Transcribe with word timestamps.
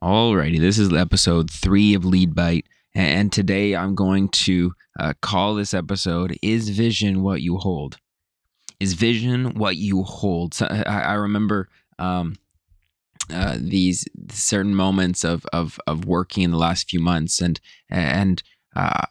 Alrighty, 0.00 0.60
this 0.60 0.78
is 0.78 0.92
episode 0.92 1.50
three 1.50 1.92
of 1.92 2.04
Lead 2.04 2.32
Bite, 2.32 2.66
and 2.94 3.32
today 3.32 3.74
I'm 3.74 3.96
going 3.96 4.28
to 4.28 4.72
uh, 5.00 5.14
call 5.20 5.56
this 5.56 5.74
episode 5.74 6.38
"Is 6.40 6.68
Vision 6.68 7.24
What 7.24 7.42
You 7.42 7.56
Hold?" 7.56 7.96
Is 8.78 8.92
vision 8.92 9.54
what 9.54 9.76
you 9.76 10.04
hold? 10.04 10.54
So 10.54 10.66
I, 10.70 11.00
I 11.00 11.14
remember 11.14 11.68
um, 11.98 12.36
uh, 13.28 13.56
these 13.58 14.06
certain 14.30 14.72
moments 14.72 15.24
of, 15.24 15.44
of 15.52 15.80
of 15.88 16.04
working 16.04 16.44
in 16.44 16.52
the 16.52 16.58
last 16.58 16.88
few 16.88 17.00
months, 17.00 17.40
and 17.40 17.58
and 17.90 18.40
uh, 18.76 19.06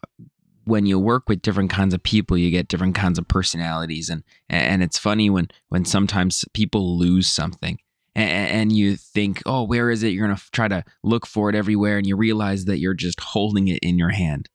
when 0.63 0.85
you 0.85 0.97
work 0.99 1.27
with 1.27 1.41
different 1.41 1.69
kinds 1.69 1.93
of 1.93 2.01
people, 2.01 2.37
you 2.37 2.49
get 2.49 2.69
different 2.69 2.95
kinds 2.95 3.19
of 3.19 3.27
personalities, 3.27 4.09
and 4.09 4.23
and 4.47 4.81
it's 4.81 4.97
funny 4.97 5.29
when 5.29 5.49
when 5.67 5.83
sometimes 5.83 6.45
people 6.53 6.97
lose 6.97 7.27
something 7.27 7.77
and, 8.17 8.51
and 8.51 8.71
you 8.71 8.97
think, 8.97 9.43
oh, 9.45 9.63
where 9.63 9.91
is 9.91 10.01
it? 10.01 10.09
You're 10.09 10.25
going 10.25 10.35
to 10.35 10.43
try 10.51 10.67
to 10.67 10.83
look 11.03 11.27
for 11.27 11.49
it 11.49 11.55
everywhere, 11.55 11.97
and 11.97 12.07
you 12.07 12.17
realize 12.17 12.65
that 12.65 12.79
you're 12.79 12.95
just 12.95 13.19
holding 13.19 13.67
it 13.67 13.79
in 13.83 13.99
your 13.99 14.09
hand. 14.09 14.49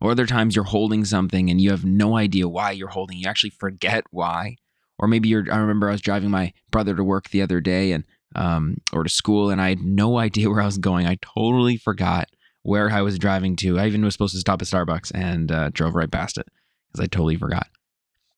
Or 0.00 0.12
other 0.12 0.26
times 0.26 0.56
you're 0.56 0.64
holding 0.64 1.04
something 1.04 1.50
and 1.50 1.60
you 1.60 1.72
have 1.72 1.84
no 1.84 2.16
idea 2.16 2.48
why 2.48 2.70
you're 2.70 2.88
holding. 2.88 3.18
You 3.18 3.28
actually 3.28 3.50
forget 3.50 4.04
why. 4.10 4.56
Or 4.98 5.08
maybe 5.08 5.28
you're. 5.28 5.44
I 5.52 5.58
remember 5.58 5.88
I 5.88 5.92
was 5.92 6.00
driving 6.00 6.30
my 6.30 6.54
brother 6.70 6.94
to 6.94 7.04
work 7.04 7.28
the 7.28 7.42
other 7.42 7.60
day 7.60 7.92
and 7.92 8.04
um, 8.34 8.76
or 8.92 9.02
to 9.02 9.10
school, 9.10 9.50
and 9.50 9.60
I 9.60 9.70
had 9.70 9.80
no 9.80 10.18
idea 10.26 10.48
where 10.48 10.62
I 10.62 10.66
was 10.66 10.78
going. 10.78 11.06
I 11.06 11.18
totally 11.20 11.76
forgot 11.76 12.28
where 12.62 12.90
I 12.90 13.02
was 13.02 13.18
driving 13.18 13.56
to. 13.56 13.78
I 13.78 13.86
even 13.86 14.04
was 14.04 14.14
supposed 14.14 14.34
to 14.34 14.40
stop 14.40 14.62
at 14.62 14.68
Starbucks 14.68 15.10
and 15.14 15.50
uh, 15.50 15.70
drove 15.72 15.94
right 15.94 16.10
past 16.10 16.38
it 16.38 16.46
because 16.88 17.04
I 17.04 17.08
totally 17.08 17.36
forgot. 17.36 17.66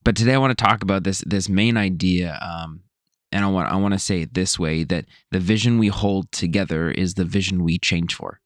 But 0.02 0.16
today 0.16 0.34
I 0.34 0.38
want 0.38 0.56
to 0.56 0.64
talk 0.64 0.82
about 0.82 1.04
this 1.04 1.22
this 1.26 1.48
main 1.48 1.76
idea 1.76 2.40
um, 2.40 2.80
and 3.32 3.44
I 3.44 3.48
want 3.48 3.70
I 3.70 3.76
want 3.76 3.94
to 3.94 3.98
say 3.98 4.22
it 4.22 4.34
this 4.34 4.58
way 4.58 4.84
that 4.84 5.06
the 5.30 5.40
vision 5.40 5.78
we 5.78 5.88
hold 5.88 6.30
together 6.32 6.90
is 6.90 7.14
the 7.14 7.24
vision 7.24 7.64
we 7.64 7.78
change 7.78 8.14
for. 8.14 8.40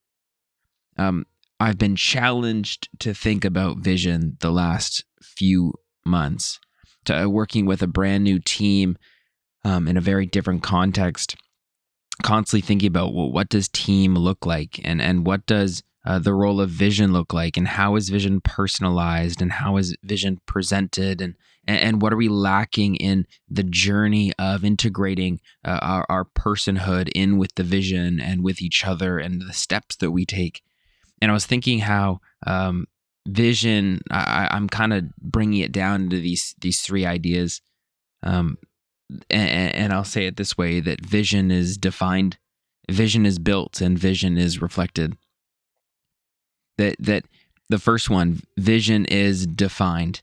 Um, 0.96 1.26
I've 1.58 1.78
been 1.78 1.96
challenged 1.96 2.88
to 3.00 3.14
think 3.14 3.44
about 3.44 3.78
vision 3.78 4.36
the 4.40 4.50
last 4.50 5.04
few 5.22 5.74
months, 6.04 6.60
to 7.04 7.24
uh, 7.24 7.28
working 7.28 7.66
with 7.66 7.82
a 7.82 7.86
brand 7.86 8.24
new 8.24 8.38
team 8.38 8.96
um, 9.64 9.88
in 9.88 9.96
a 9.96 10.02
very 10.02 10.26
different 10.26 10.62
context, 10.62 11.34
constantly 12.22 12.60
thinking 12.60 12.88
about 12.88 13.14
well, 13.14 13.32
what 13.32 13.48
does 13.48 13.68
team 13.68 14.14
look 14.14 14.46
like, 14.46 14.80
and 14.84 15.02
and 15.02 15.26
what 15.26 15.46
does 15.46 15.82
uh, 16.06 16.20
the 16.20 16.32
role 16.32 16.60
of 16.60 16.70
vision 16.70 17.12
look 17.12 17.32
like 17.32 17.56
and 17.56 17.66
how 17.66 17.96
is 17.96 18.08
vision 18.08 18.40
personalized 18.40 19.42
and 19.42 19.52
how 19.52 19.76
is 19.76 19.96
vision 20.02 20.40
presented 20.46 21.20
and 21.20 21.34
and 21.68 22.00
what 22.00 22.12
are 22.12 22.16
we 22.16 22.28
lacking 22.28 22.94
in 22.94 23.26
the 23.50 23.64
journey 23.64 24.32
of 24.38 24.64
integrating 24.64 25.40
uh, 25.64 25.80
our, 25.82 26.06
our 26.08 26.24
personhood 26.24 27.10
in 27.12 27.38
with 27.38 27.56
the 27.56 27.64
vision 27.64 28.20
and 28.20 28.44
with 28.44 28.62
each 28.62 28.86
other 28.86 29.18
and 29.18 29.42
the 29.42 29.52
steps 29.52 29.96
that 29.96 30.12
we 30.12 30.24
take? 30.24 30.62
And 31.20 31.30
i 31.30 31.34
was 31.34 31.46
thinking 31.46 31.80
how 31.80 32.20
um, 32.46 32.86
vision 33.26 34.00
I, 34.10 34.48
i'm 34.52 34.68
kind 34.68 34.92
of 34.92 35.04
bringing 35.16 35.60
it 35.60 35.72
down 35.72 36.08
to 36.10 36.20
these 36.20 36.54
these 36.60 36.80
three 36.80 37.04
ideas 37.04 37.60
um, 38.22 38.58
and, 39.30 39.74
and 39.74 39.92
i'll 39.92 40.04
say 40.04 40.26
it 40.26 40.36
this 40.36 40.56
way 40.56 40.78
that 40.80 41.04
vision 41.04 41.50
is 41.50 41.76
defined 41.76 42.38
vision 42.88 43.26
is 43.26 43.38
built 43.38 43.80
and 43.80 43.98
vision 43.98 44.36
is 44.38 44.62
reflected 44.62 45.16
that 46.78 46.96
that 46.98 47.24
the 47.68 47.78
first 47.78 48.10
one 48.10 48.42
vision 48.56 49.04
is 49.06 49.46
defined. 49.46 50.22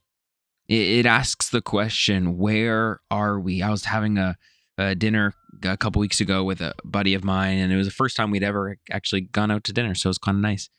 It, 0.68 1.00
it 1.00 1.06
asks 1.06 1.50
the 1.50 1.62
question 1.62 2.38
where 2.38 3.02
are 3.12 3.40
we? 3.40 3.62
I 3.62 3.70
was 3.70 3.86
having 3.86 4.18
a, 4.18 4.38
a 4.78 4.96
dinner 4.96 5.34
a 5.64 5.78
couple 5.78 6.00
weeks 6.00 6.20
ago 6.20 6.44
with 6.44 6.62
a 6.62 6.74
buddy 6.84 7.14
of 7.14 7.24
mine 7.24 7.58
and 7.58 7.72
it 7.72 7.76
was 7.76 7.88
the 7.88 7.94
first 7.94 8.18
time 8.18 8.32
we'd 8.32 8.44
ever 8.44 8.78
actually 8.92 9.22
gone 9.22 9.52
out 9.52 9.64
to 9.64 9.74
dinner 9.74 9.94
so 9.94 10.08
it 10.08 10.12
was 10.12 10.18
kind 10.18 10.38
of 10.38 10.42
nice. 10.42 10.70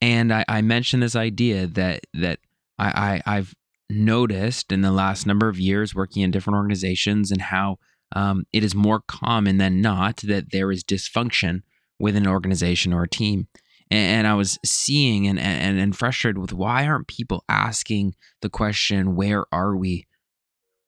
And 0.00 0.32
I, 0.32 0.44
I 0.48 0.62
mentioned 0.62 1.02
this 1.02 1.16
idea 1.16 1.66
that 1.66 2.06
that 2.14 2.38
I, 2.78 3.22
I 3.26 3.36
i've 3.36 3.54
noticed 3.88 4.72
in 4.72 4.80
the 4.80 4.90
last 4.90 5.26
number 5.26 5.48
of 5.48 5.60
years 5.60 5.94
working 5.94 6.22
in 6.22 6.30
different 6.30 6.56
organizations 6.56 7.30
and 7.30 7.40
how 7.40 7.78
um, 8.12 8.44
it 8.52 8.64
is 8.64 8.74
more 8.74 9.00
common 9.06 9.58
than 9.58 9.80
not 9.80 10.18
that 10.18 10.50
there 10.50 10.72
is 10.72 10.82
dysfunction 10.82 11.62
within 11.98 12.24
an 12.24 12.28
organization 12.28 12.92
or 12.92 13.04
a 13.04 13.08
team 13.08 13.46
and 13.90 14.26
I 14.26 14.34
was 14.34 14.58
seeing 14.64 15.26
and, 15.26 15.38
and 15.38 15.78
and 15.78 15.96
frustrated 15.96 16.38
with 16.38 16.52
why 16.52 16.86
aren't 16.86 17.06
people 17.06 17.44
asking 17.48 18.14
the 18.42 18.50
question 18.50 19.16
where 19.16 19.44
are 19.52 19.76
we? 19.76 20.06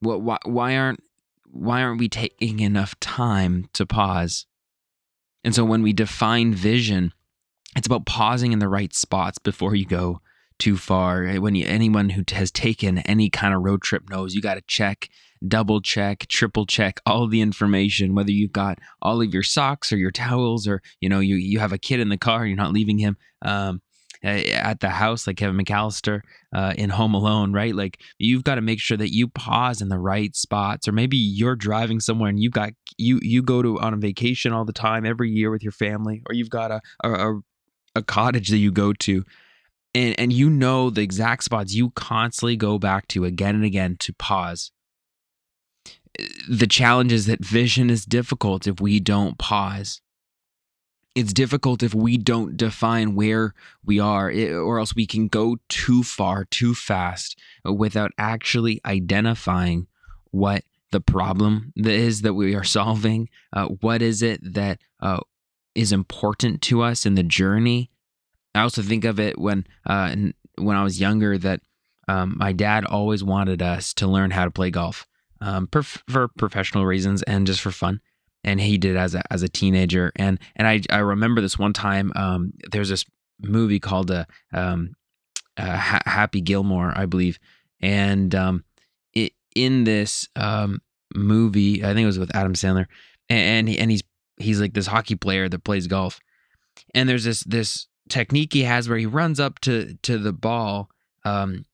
What 0.01 0.23
why, 0.23 0.39
why 0.45 0.77
aren't 0.77 1.03
why 1.51 1.83
aren't 1.83 2.01
we 2.01 2.09
taking 2.09 2.61
enough 2.61 2.99
time 3.01 3.69
to 3.75 3.87
pause? 3.87 4.47
And 5.45 5.55
so 5.55 5.65
when 5.65 5.83
we 5.83 5.93
define 5.93 6.53
vision 6.53 7.13
it's 7.77 7.87
about 7.87 8.07
pausing 8.07 8.53
in 8.53 8.59
the 8.59 8.69
right 8.69 8.93
spots 8.95 9.39
before 9.39 9.75
you 9.75 9.87
go 9.87 10.21
too 10.59 10.77
far. 10.77 11.27
When 11.35 11.55
you, 11.55 11.67
anyone 11.67 12.11
who 12.11 12.25
has 12.33 12.51
taken 12.51 12.99
any 12.99 13.31
kind 13.31 13.55
of 13.55 13.63
road 13.63 13.83
trip 13.83 14.11
knows 14.11 14.35
you 14.35 14.43
got 14.43 14.55
to 14.55 14.63
check 14.67 15.09
double 15.47 15.81
check, 15.81 16.27
triple 16.29 16.67
check 16.67 17.01
all 17.07 17.27
the 17.29 17.41
information, 17.41 18.15
whether 18.15 18.31
you've 18.31 18.53
got 18.53 18.79
all 19.03 19.21
of 19.21 19.33
your 19.33 19.43
socks 19.43 19.93
or 19.93 19.97
your 19.97 20.11
towels, 20.11 20.67
or 20.67 20.83
you 21.01 21.09
know 21.09 21.21
you 21.21 21.37
you 21.37 21.59
have 21.59 21.73
a 21.73 21.79
kid 21.79 22.01
in 22.01 22.09
the 22.09 22.17
car, 22.17 22.47
you're 22.47 22.57
not 22.57 22.73
leaving 22.73 22.99
him. 22.99 23.17
Um, 23.43 23.83
at 24.23 24.81
the 24.81 24.89
house 24.89 25.27
like 25.27 25.37
Kevin 25.37 25.57
McAllister 25.57 26.23
uh, 26.53 26.75
in 26.77 26.91
Home 26.91 27.15
Alone, 27.15 27.53
right? 27.53 27.75
Like 27.75 28.01
you've 28.19 28.45
got 28.45 28.57
to 28.57 28.61
make 28.61 28.81
sure 28.81 28.97
that 28.97 29.13
you 29.13 29.29
pause 29.29 29.81
in 29.81 29.89
the 29.89 29.99
right 29.99 30.35
spots, 30.35 30.89
or 30.89 30.93
maybe 30.93 31.17
you're 31.17 31.57
driving 31.57 32.01
somewhere 32.01 32.29
and 32.29 32.41
you've 32.41 32.53
got 32.53 32.73
you 32.97 33.21
you 33.23 33.43
go 33.43 33.63
to 33.63 33.79
on 33.81 33.95
a 33.95 33.97
vacation 33.97 34.53
all 34.53 34.65
the 34.65 34.73
time 34.73 35.07
every 35.07 35.31
year 35.31 35.51
with 35.51 35.63
your 35.63 35.73
family, 35.73 36.23
or 36.29 36.35
you've 36.35 36.51
got 36.51 36.71
a 36.71 36.81
a, 37.05 37.35
a 37.95 38.03
cottage 38.03 38.49
that 38.49 38.59
you 38.59 38.73
go 38.73 38.93
to, 38.93 39.25
and 39.95 40.19
and 40.19 40.33
you 40.33 40.51
know 40.51 40.91
the 40.91 41.03
exact 41.03 41.45
spots 41.45 41.75
you 41.75 41.91
constantly 41.91 42.57
go 42.57 42.79
back 42.79 43.07
to 43.09 43.25
again 43.25 43.55
and 43.55 43.65
again 43.65 43.97
to 44.01 44.13
pause 44.15 44.73
the 46.49 46.67
challenge 46.67 47.13
is 47.13 47.27
that 47.27 47.45
vision 47.45 47.91
is 47.91 48.05
difficult 48.05 48.67
if 48.67 48.81
we 48.81 49.01
don't 49.01 49.39
pause. 49.39 50.01
It's 51.15 51.33
difficult 51.33 51.83
if 51.83 51.95
we 51.95 52.17
don't 52.17 52.57
define 52.57 53.15
where 53.15 53.55
we 53.85 53.99
are, 53.99 54.31
or 54.31 54.79
else 54.79 54.95
we 54.95 55.07
can 55.07 55.29
go 55.29 55.59
too 55.69 56.03
far, 56.03 56.45
too 56.45 56.75
fast 56.75 57.39
without 57.65 58.13
actually 58.19 58.81
identifying 58.85 59.87
what 60.31 60.65
the 60.91 61.01
problem 61.01 61.73
is 61.77 62.23
that 62.23 62.35
we 62.35 62.55
are 62.55 62.65
solving. 62.79 63.29
Uh, 63.53 63.67
what 63.67 64.03
is 64.03 64.23
it 64.23 64.41
that 64.55 64.81
uh, 65.01 65.21
is 65.75 65.93
important 65.93 66.63
to 66.63 66.83
us 66.83 67.05
in 67.07 67.15
the 67.15 67.23
journey? 67.23 67.91
I 68.55 68.61
also 68.61 68.83
think 68.83 69.05
of 69.05 69.21
it 69.21 69.39
when 69.39 69.67
uh, 69.87 70.15
when 70.57 70.77
I 70.77 70.83
was 70.83 71.01
younger 71.01 71.39
that 71.39 71.61
um, 72.09 72.37
my 72.39 72.53
dad 72.53 72.85
always 72.85 73.23
wanted 73.23 73.63
us 73.63 73.93
to 73.95 74.07
learn 74.07 74.31
how 74.31 74.45
to 74.45 74.51
play 74.51 74.71
golf 74.71 75.07
um, 75.41 75.69
for 76.09 76.29
professional 76.29 76.87
reasons 76.87 77.23
and 77.23 77.47
just 77.47 77.61
for 77.61 77.71
fun. 77.71 78.01
And 78.45 78.61
he 78.61 78.79
did 78.79 78.97
as 78.97 79.15
a 79.15 79.23
as 79.33 79.43
a 79.43 79.49
teenager. 79.49 80.13
And 80.17 80.39
and 80.57 80.67
I 80.67 80.81
I 80.91 80.99
remember 80.99 81.41
this 81.41 81.59
one 81.59 81.73
time. 81.73 82.13
Um, 82.15 82.53
there's 82.71 82.89
this 82.89 83.05
movie 83.41 83.81
called 83.81 84.11
uh, 84.11 84.25
um, 84.53 84.95
uh, 85.57 85.77
ha- 85.77 86.03
Happy 86.07 86.41
Gilmore, 86.41 86.93
I 86.97 87.07
believe, 87.07 87.39
and 87.81 88.35
um, 88.35 88.65
it, 89.13 89.33
in 89.55 89.85
this 89.85 90.29
um, 90.37 90.81
movie, 91.15 91.85
I 91.85 91.89
think 91.89 92.05
it 92.05 92.07
was 92.07 92.19
with 92.19 92.35
Adam 92.35 92.55
Sandler, 92.55 92.87
and 93.29 93.69
he, 93.69 93.79
and 93.79 93.91
he's 93.91 94.03
he's 94.37 94.61
like 94.61 94.75
this 94.75 94.87
hockey 94.87 95.17
player 95.17 95.49
that 95.49 95.65
plays 95.65 95.87
golf, 95.87 96.21
and 96.95 97.09
there's 97.09 97.25
this 97.25 97.41
this 97.41 97.89
technique 98.09 98.53
he 98.53 98.63
has 98.63 98.89
where 98.89 98.99
he 98.99 99.07
runs 99.07 99.41
up 99.41 99.59
to 99.61 99.97
to 100.03 100.17
the 100.19 100.33
ball, 100.33 100.91
um, 101.25 101.65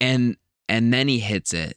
and 0.00 0.36
and 0.68 0.92
then 0.92 1.08
he 1.08 1.18
hits 1.18 1.52
it 1.52 1.76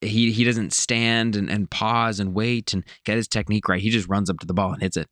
he 0.00 0.32
he 0.32 0.44
doesn't 0.44 0.72
stand 0.72 1.36
and, 1.36 1.50
and 1.50 1.70
pause 1.70 2.20
and 2.20 2.34
wait 2.34 2.72
and 2.72 2.84
get 3.04 3.16
his 3.16 3.28
technique 3.28 3.68
right. 3.68 3.80
He 3.80 3.90
just 3.90 4.08
runs 4.08 4.30
up 4.30 4.38
to 4.40 4.46
the 4.46 4.54
ball 4.54 4.72
and 4.72 4.82
hits 4.82 4.96
it. 4.96 5.08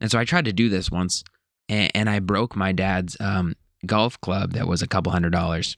And 0.00 0.10
so 0.10 0.18
I 0.18 0.24
tried 0.24 0.46
to 0.46 0.52
do 0.52 0.68
this 0.68 0.90
once, 0.90 1.22
and, 1.68 1.90
and 1.94 2.10
I 2.10 2.20
broke 2.20 2.56
my 2.56 2.72
dad's 2.72 3.16
um, 3.20 3.54
golf 3.86 4.20
club 4.20 4.52
that 4.52 4.66
was 4.66 4.82
a 4.82 4.86
couple 4.86 5.12
hundred 5.12 5.32
dollars. 5.32 5.76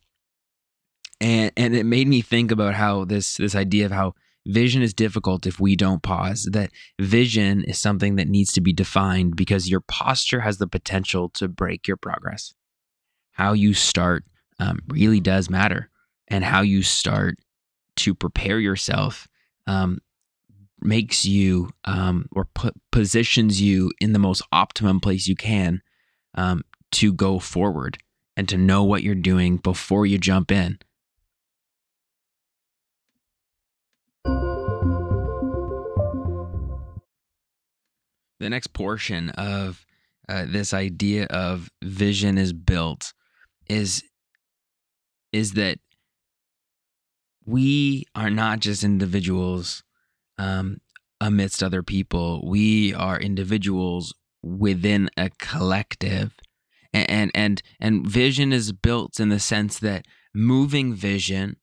And 1.21 1.53
and 1.57 1.75
it 1.75 1.85
made 1.85 2.09
me 2.09 2.21
think 2.21 2.51
about 2.51 2.75
how 2.75 3.05
this 3.05 3.37
this 3.37 3.55
idea 3.55 3.87
of 3.87 3.93
how 3.93 4.15
vision 4.47 4.83
is 4.83 4.95
difficult 4.95 5.47
if 5.47 5.61
we 5.61 5.77
don't 5.77 6.03
pause. 6.03 6.49
That 6.53 6.71
vision 7.01 7.65
is 7.65 7.79
something 7.79 8.17
that 8.17 8.29
needs 8.29 8.53
to 8.55 8.61
be 8.61 8.73
defined 8.73 9.37
because 9.37 9.71
your 9.71 9.81
posture 9.81 10.41
has 10.41 10.59
the 10.59 10.67
potential 10.67 11.29
to 11.31 11.49
break 11.49 11.87
your 11.87 11.97
progress. 11.97 12.55
How 13.33 13.53
you 13.53 13.75
start 13.75 14.25
um, 14.59 14.81
really 14.89 15.21
does 15.21 15.49
matter, 15.51 15.91
and 16.29 16.45
how 16.45 16.63
you 16.63 16.83
start 16.83 17.39
to 18.03 18.15
prepare 18.15 18.59
yourself 18.59 19.29
um, 19.67 19.99
makes 20.81 21.25
you 21.25 21.71
um, 21.85 22.27
or 22.33 22.49
positions 22.91 23.63
you 23.63 23.93
in 24.01 24.13
the 24.13 24.19
most 24.19 24.43
optimum 24.51 24.99
place 24.99 25.29
you 25.29 25.37
can 25.37 25.81
um, 26.35 26.63
to 26.91 27.13
go 27.13 27.39
forward 27.39 27.99
and 28.37 28.49
to 28.49 28.57
know 28.57 28.83
what 28.83 29.05
you're 29.05 29.15
doing 29.15 29.57
before 29.57 30.05
you 30.05 30.19
jump 30.19 30.51
in. 30.51 30.79
The 38.41 38.51
next 38.51 38.73
portion 38.73 39.31
of 39.31 39.87
uh, 40.29 40.47
this 40.49 40.75
idea 40.75 41.27
of 41.27 41.71
vision 41.85 42.39
is 42.39 42.53
built 42.53 43.13
is 43.69 44.03
is 45.33 45.53
that 45.53 45.79
we 47.45 48.05
are 48.15 48.31
not 48.31 48.61
just 48.61 48.85
individuals 48.85 49.83
um, 50.39 50.81
amidst 51.21 51.63
other 51.63 51.83
people. 51.83 52.47
We 52.49 52.95
are 52.95 53.19
individuals 53.19 54.15
within 54.43 55.09
a 55.17 55.31
collective, 55.39 56.35
and, 56.93 57.11
and 57.11 57.31
and 57.35 57.63
and 57.81 58.07
vision 58.07 58.53
is 58.53 58.73
built 58.73 59.21
in 59.21 59.29
the 59.29 59.41
sense 59.41 59.79
that 59.79 60.07
moving 60.35 60.95
vision 60.95 61.57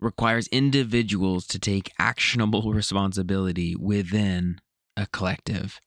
requires 0.00 0.48
individuals 0.48 1.46
to 1.46 1.58
take 1.58 1.92
actionable 1.98 2.72
responsibility 2.74 3.74
within 3.76 4.60
a 4.96 5.06
collective. 5.06 5.80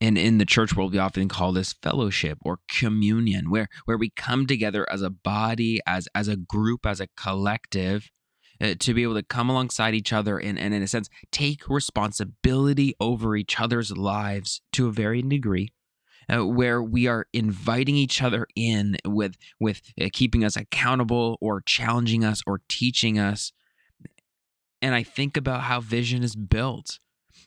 And 0.00 0.18
in 0.18 0.38
the 0.38 0.44
church 0.44 0.76
world, 0.76 0.92
we 0.92 0.98
often 0.98 1.28
call 1.28 1.52
this 1.52 1.72
fellowship 1.72 2.38
or 2.42 2.58
communion, 2.68 3.48
where, 3.48 3.68
where 3.86 3.96
we 3.96 4.10
come 4.10 4.46
together 4.46 4.86
as 4.90 5.00
a 5.00 5.08
body, 5.08 5.80
as, 5.86 6.06
as 6.14 6.28
a 6.28 6.36
group, 6.36 6.84
as 6.84 7.00
a 7.00 7.08
collective, 7.16 8.10
uh, 8.60 8.74
to 8.78 8.94
be 8.94 9.02
able 9.02 9.14
to 9.14 9.22
come 9.22 9.48
alongside 9.48 9.94
each 9.94 10.12
other 10.12 10.38
and, 10.38 10.58
and, 10.58 10.74
in 10.74 10.82
a 10.82 10.86
sense, 10.86 11.08
take 11.30 11.68
responsibility 11.68 12.94
over 13.00 13.36
each 13.36 13.58
other's 13.60 13.90
lives 13.96 14.60
to 14.72 14.88
a 14.88 14.92
varying 14.92 15.28
degree. 15.28 15.72
Uh, 16.28 16.44
where 16.44 16.82
we 16.82 17.06
are 17.06 17.26
inviting 17.32 17.94
each 17.94 18.20
other 18.20 18.48
in 18.56 18.96
with 19.04 19.36
with 19.60 19.80
uh, 20.00 20.08
keeping 20.12 20.42
us 20.42 20.56
accountable 20.56 21.38
or 21.40 21.60
challenging 21.60 22.24
us 22.24 22.42
or 22.48 22.60
teaching 22.68 23.16
us 23.16 23.52
and 24.82 24.92
i 24.92 25.04
think 25.04 25.36
about 25.36 25.60
how 25.60 25.80
vision 25.80 26.24
is 26.24 26.34
built 26.34 26.98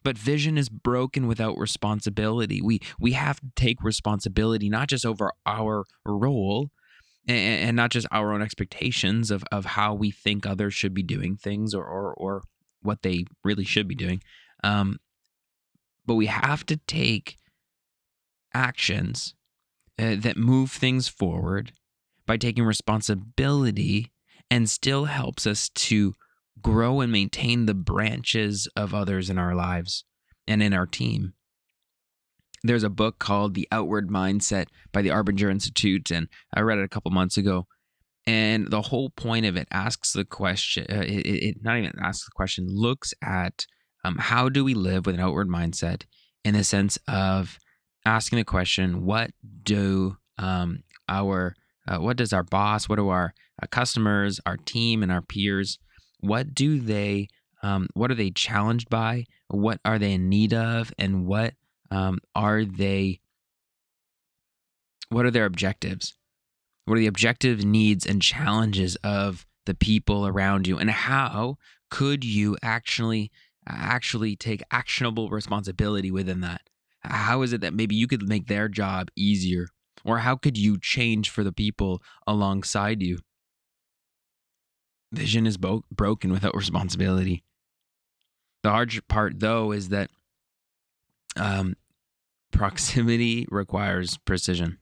but 0.04 0.18
vision 0.18 0.58
is 0.58 0.70
broken 0.70 1.28
without 1.28 1.58
responsibility. 1.58 2.62
We 2.62 2.80
we 3.00 3.14
have 3.14 3.40
to 3.40 3.48
take 3.56 3.84
responsibility 3.84 4.70
not 4.70 4.88
just 4.90 5.06
over 5.06 5.32
our 5.46 5.86
role 6.06 6.70
and, 7.28 7.70
and 7.70 7.76
not 7.76 7.92
just 7.92 8.08
our 8.12 8.34
own 8.34 8.42
expectations 8.42 9.32
of, 9.32 9.44
of 9.52 9.66
how 9.66 9.94
we 9.94 10.12
think 10.12 10.46
others 10.46 10.74
should 10.74 10.94
be 10.94 11.04
doing 11.04 11.36
things 11.36 11.74
or 11.74 11.86
or, 11.86 12.14
or 12.14 12.44
what 12.82 13.02
they 13.02 13.26
really 13.44 13.66
should 13.66 13.88
be 13.88 13.96
doing. 13.96 14.22
Um, 14.64 15.00
but 16.06 16.16
we 16.16 16.28
have 16.28 16.66
to 16.68 16.78
take 16.78 17.38
actions 18.54 19.36
uh, 20.00 20.16
that 20.18 20.38
move 20.38 20.72
things 20.72 21.08
forward 21.08 21.74
by 22.26 22.38
taking 22.38 22.64
responsibility 22.64 24.12
and 24.50 24.70
still 24.70 25.06
helps 25.06 25.46
us 25.46 25.70
to 25.70 26.16
grow 26.62 27.02
and 27.02 27.12
maintain 27.12 27.66
the 27.66 27.74
branches 27.74 28.68
of 28.76 28.94
others 28.94 29.30
in 29.30 29.38
our 29.38 29.56
lives 29.56 30.04
and 30.48 30.62
in 30.64 30.74
our 30.74 30.86
team. 30.86 31.34
There's 32.64 32.84
a 32.84 32.90
book 32.90 33.20
called 33.20 33.54
The 33.54 33.68
Outward 33.72 34.10
Mindset 34.10 34.68
by 34.92 35.02
the 35.02 35.10
Arbinger 35.10 35.50
Institute, 35.50 36.12
and 36.12 36.28
I 36.54 36.62
read 36.62 36.80
it 36.80 36.84
a 36.84 36.90
couple 36.90 37.12
months 37.12 37.38
ago. 37.38 37.68
And 38.28 38.70
the 38.70 38.82
whole 38.82 39.10
point 39.12 39.46
of 39.46 39.56
it 39.56 39.68
asks 39.72 40.14
the 40.14 40.26
question, 40.26 40.86
uh, 40.90 41.02
it, 41.02 41.26
it, 41.26 41.56
not 41.62 41.78
even 41.78 41.94
asks 42.02 42.26
the 42.26 42.32
question, 42.36 42.68
looks 42.70 43.14
at 43.24 43.66
um, 44.04 44.18
how 44.18 44.50
do 44.50 44.64
we 44.64 44.74
live 44.74 45.06
with 45.06 45.16
an 45.16 45.22
outward 45.22 45.48
mindset 45.48 46.04
in 46.44 46.54
the 46.54 46.64
sense 46.64 46.98
of 47.08 47.58
asking 48.06 48.38
the 48.38 48.46
question, 48.46 49.06
what 49.06 49.32
do 49.64 50.18
um, 50.38 50.84
our, 51.08 51.56
uh, 51.88 51.98
what 51.98 52.18
does 52.18 52.34
our 52.34 52.44
boss, 52.44 52.88
what 52.90 52.98
do 52.98 53.10
our 53.10 53.34
uh, 53.62 53.68
customers, 53.68 54.40
our 54.46 54.58
team, 54.58 55.02
and 55.02 55.12
our 55.12 55.22
peers, 55.22 55.80
what 56.20 56.54
do 56.54 56.80
they 56.80 57.28
um, 57.62 57.88
what 57.94 58.10
are 58.12 58.16
they 58.16 58.32
challenged 58.32 58.90
by? 58.90 59.26
What 59.50 59.80
are 59.84 60.00
they 60.00 60.14
in 60.14 60.30
need 60.30 60.54
of? 60.54 60.94
And 60.98 61.26
what 61.26 61.56
um, 61.92 62.20
are 62.36 62.64
they 62.64 63.20
what 65.10 65.26
are 65.26 65.32
their 65.32 65.46
objectives? 65.46 66.14
What 66.86 66.96
are 66.96 67.02
the 67.02 67.08
objective 67.08 67.66
needs 67.66 68.06
and 68.06 68.22
challenges 68.22 68.96
of 68.98 69.46
the 69.66 69.74
people 69.74 70.26
around 70.26 70.68
you? 70.68 70.78
And 70.78 70.90
how 70.90 71.58
could 71.90 72.24
you 72.24 72.58
actually 72.62 73.32
actually 73.68 74.36
take 74.36 74.64
actionable 74.72 75.30
responsibility 75.30 76.12
within 76.12 76.42
that? 76.42 76.62
How 77.02 77.42
is 77.44 77.54
it 77.54 77.62
that 77.62 77.74
maybe 77.74 77.96
you 77.96 78.08
could 78.08 78.28
make 78.28 78.48
their 78.48 78.68
job 78.68 79.10
easier? 79.16 79.68
Or 80.06 80.20
how 80.20 80.36
could 80.36 80.58
you 80.58 80.78
change 80.80 81.30
for 81.30 81.44
the 81.44 81.52
people 81.52 82.02
alongside 82.26 83.02
you 83.02 83.20
Vision 85.12 85.48
is 85.48 85.58
bo- 85.58 85.86
broken 85.92 86.32
without 86.32 86.56
responsibility. 86.56 87.44
The 88.64 88.70
hard 88.70 88.94
part, 89.08 89.40
though, 89.40 89.72
is 89.72 89.90
that 89.90 90.10
um, 91.36 91.76
proximity 92.52 93.48
requires 93.50 94.18
precision. 94.18 94.80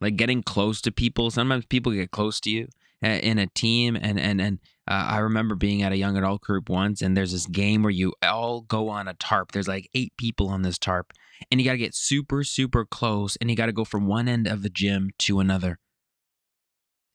Like 0.00 0.16
getting 0.16 0.42
close 0.42 0.80
to 0.82 0.92
people. 0.92 1.30
Sometimes 1.30 1.64
people 1.64 1.92
get 1.92 2.10
close 2.10 2.38
to 2.40 2.50
you 2.50 2.68
in 3.02 3.38
a 3.38 3.46
team, 3.46 3.96
and 3.96 4.20
and 4.20 4.40
and 4.40 4.58
uh, 4.86 5.06
I 5.08 5.18
remember 5.18 5.54
being 5.54 5.82
at 5.82 5.92
a 5.92 5.96
young 5.96 6.16
adult 6.16 6.42
group 6.42 6.68
once, 6.68 7.00
and 7.00 7.16
there's 7.16 7.32
this 7.32 7.46
game 7.46 7.82
where 7.82 7.90
you 7.90 8.12
all 8.22 8.60
go 8.60 8.88
on 8.88 9.08
a 9.08 9.14
tarp. 9.14 9.52
There's 9.52 9.68
like 9.68 9.88
eight 9.94 10.12
people 10.18 10.48
on 10.48 10.62
this 10.62 10.78
tarp, 10.78 11.12
and 11.50 11.60
you 11.60 11.64
got 11.64 11.72
to 11.72 11.78
get 11.78 11.94
super 11.94 12.44
super 12.44 12.84
close, 12.84 13.36
and 13.36 13.50
you 13.50 13.56
got 13.56 13.66
to 13.66 13.72
go 13.72 13.84
from 13.84 14.06
one 14.06 14.28
end 14.28 14.46
of 14.46 14.62
the 14.62 14.70
gym 14.70 15.10
to 15.20 15.40
another 15.40 15.78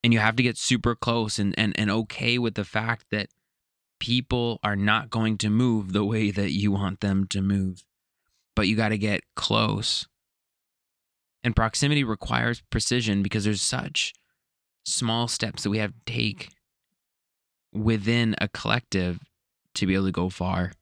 and 0.04 0.14
you 0.14 0.20
have 0.20 0.36
to 0.36 0.44
get 0.44 0.58
super 0.58 0.96
close 0.96 1.40
and, 1.40 1.54
and, 1.58 1.74
and 1.78 1.92
okay 1.92 2.38
with 2.38 2.56
the 2.56 2.66
fact 2.66 3.06
that 3.12 3.30
people 4.00 4.60
are 4.64 4.76
not 4.76 5.10
going 5.10 5.38
to 5.38 5.50
move 5.50 5.94
the 5.94 6.04
way 6.04 6.32
that 6.32 6.52
you 6.52 6.72
want 6.72 7.02
them 7.02 7.28
to 7.28 7.42
move 7.42 7.84
but 8.56 8.68
you 8.68 8.76
got 8.76 8.90
to 8.90 8.98
get 8.98 9.24
close. 9.36 10.08
And 11.44 11.56
proximity 11.56 12.04
requires 12.04 12.62
precision 12.70 13.24
because 13.24 13.44
there's 13.44 13.62
such 13.62 14.14
small 14.86 15.28
steps 15.28 15.64
that 15.64 15.70
we 15.70 15.80
have 15.80 15.94
to 15.94 16.14
take 16.14 16.50
within 17.74 18.36
a 18.40 18.48
collective 18.48 19.20
to 19.74 19.86
be 19.86 19.96
able 19.96 20.06
to 20.06 20.12
go 20.12 20.30
far 20.30 20.74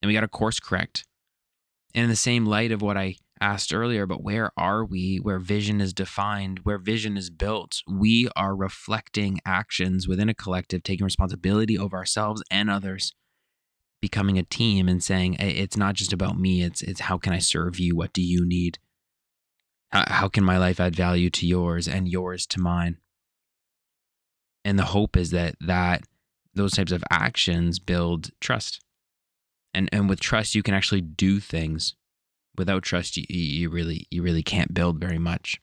and 0.00 0.08
we 0.08 0.12
got 0.12 0.22
to 0.22 0.28
course 0.28 0.58
correct. 0.58 1.06
And 1.94 2.04
in 2.04 2.10
the 2.10 2.16
same 2.16 2.46
light 2.46 2.72
of 2.72 2.82
what 2.82 2.96
i 2.96 3.14
asked 3.42 3.74
earlier, 3.74 4.06
but 4.06 4.22
where 4.22 4.52
are 4.56 4.84
we 4.84 5.16
where 5.16 5.40
vision 5.40 5.80
is 5.80 5.92
defined, 5.92 6.60
where 6.62 6.78
vision 6.78 7.16
is 7.16 7.28
built? 7.28 7.82
We 7.90 8.28
are 8.36 8.54
reflecting 8.54 9.40
actions 9.44 10.06
within 10.06 10.28
a 10.28 10.34
collective, 10.34 10.84
taking 10.84 11.04
responsibility 11.04 11.76
over 11.76 11.96
ourselves 11.96 12.42
and 12.50 12.70
others, 12.70 13.12
becoming 14.00 14.38
a 14.38 14.44
team 14.44 14.88
and 14.88 15.02
saying, 15.02 15.36
it's 15.40 15.76
not 15.76 15.96
just 15.96 16.12
about 16.12 16.38
me, 16.38 16.62
it's 16.62 16.82
it's 16.82 17.00
how 17.00 17.18
can 17.18 17.32
I 17.32 17.40
serve 17.40 17.80
you? 17.80 17.96
What 17.96 18.12
do 18.12 18.22
you 18.22 18.46
need? 18.46 18.78
How, 19.90 20.04
how 20.06 20.28
can 20.28 20.44
my 20.44 20.56
life 20.56 20.78
add 20.78 20.94
value 20.94 21.28
to 21.30 21.46
yours 21.46 21.88
and 21.88 22.08
yours 22.08 22.46
to 22.46 22.60
mine? 22.60 22.98
And 24.64 24.78
the 24.78 24.84
hope 24.84 25.16
is 25.16 25.30
that 25.32 25.56
that 25.60 26.04
those 26.54 26.72
types 26.72 26.92
of 26.92 27.02
actions 27.10 27.80
build 27.80 28.30
trust. 28.40 28.80
And 29.74 29.88
and 29.92 30.08
with 30.08 30.20
trust 30.20 30.54
you 30.54 30.62
can 30.62 30.74
actually 30.74 31.00
do 31.00 31.40
things 31.40 31.96
without 32.56 32.82
trust 32.82 33.16
you, 33.16 33.24
you 33.28 33.70
really 33.70 34.06
you 34.10 34.22
really 34.22 34.42
can't 34.42 34.74
build 34.74 34.98
very 34.98 35.18
much. 35.18 35.60